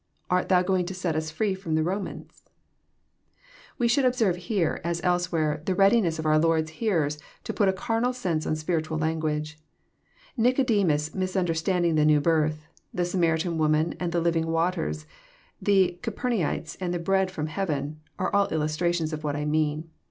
Art 0.31 0.49
Thou 0.49 0.63
going 0.63 0.87
to 0.87 0.95
set 0.95 1.15
us 1.15 1.29
free 1.29 1.55
Arom 1.55 1.75
the 1.75 1.83
Romans?" 1.83 2.43
We 3.77 3.87
should 3.87 4.03
observe 4.03 4.35
here, 4.35 4.81
as 4.83 4.99
elsewhere, 5.03 5.61
the 5.65 5.75
readiness 5.75 6.17
of 6.17 6.25
our 6.25 6.39
Lord's 6.39 6.71
hearers 6.71 7.19
to 7.43 7.53
put 7.53 7.69
a 7.69 7.71
carnal 7.71 8.11
sense 8.11 8.47
on 8.47 8.55
spiritual 8.55 8.97
language. 8.97 9.59
Nic 10.35 10.57
odemus 10.57 11.13
misunderstanding 11.13 11.93
the 11.93 12.05
new 12.05 12.19
birth, 12.19 12.65
the 12.91 13.05
Samaritan 13.05 13.59
woman 13.59 13.93
and 13.99 14.11
the 14.11 14.21
living 14.21 14.47
waters, 14.47 15.05
the 15.61 15.99
Capemaites 16.01 16.77
and 16.79 16.95
the 16.95 16.97
bread 16.97 17.29
ft'om 17.29 17.49
hea 17.49 17.65
ven, 17.65 17.99
are 18.17 18.33
all 18.33 18.47
illustrations 18.47 19.13
of 19.13 19.23
what 19.23 19.35
I 19.35 19.45
mean. 19.45 19.87